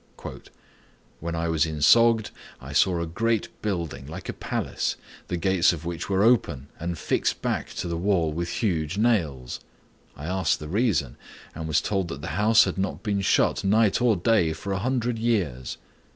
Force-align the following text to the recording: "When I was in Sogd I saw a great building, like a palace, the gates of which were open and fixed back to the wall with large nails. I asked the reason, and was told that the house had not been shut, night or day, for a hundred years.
"When 1.19 1.35
I 1.35 1.47
was 1.47 1.63
in 1.63 1.79
Sogd 1.81 2.31
I 2.59 2.73
saw 2.73 2.99
a 3.01 3.05
great 3.05 3.49
building, 3.61 4.07
like 4.07 4.29
a 4.29 4.33
palace, 4.33 4.95
the 5.27 5.37
gates 5.37 5.73
of 5.73 5.85
which 5.85 6.09
were 6.09 6.23
open 6.23 6.69
and 6.79 6.97
fixed 6.97 7.43
back 7.43 7.69
to 7.75 7.87
the 7.87 7.95
wall 7.97 8.31
with 8.33 8.63
large 8.63 8.97
nails. 8.97 9.59
I 10.17 10.25
asked 10.25 10.57
the 10.57 10.67
reason, 10.67 11.17
and 11.53 11.67
was 11.67 11.81
told 11.81 12.07
that 12.07 12.21
the 12.21 12.29
house 12.29 12.63
had 12.63 12.79
not 12.79 13.03
been 13.03 13.21
shut, 13.21 13.63
night 13.63 14.01
or 14.01 14.15
day, 14.15 14.53
for 14.53 14.73
a 14.73 14.79
hundred 14.79 15.19
years. 15.19 15.77